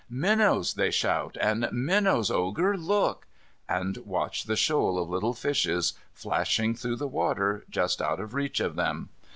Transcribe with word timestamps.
"Minnows!" 0.09 0.73
they 0.73 0.89
shout, 0.89 1.37
and 1.39 1.69
"Minnows, 1.71 2.31
Ogre, 2.31 2.75
look!" 2.75 3.27
and 3.69 3.97
watch 3.97 4.45
the 4.45 4.55
shoal 4.55 4.97
of 4.97 5.11
little 5.11 5.35
fishes 5.35 5.93
flashing 6.11 6.73
through 6.73 6.95
the 6.95 7.05
water 7.07 7.63
just 7.69 8.01
out 8.01 8.19
of 8.19 8.33
reach 8.33 8.59
of 8.59 8.75
them. 8.75 9.09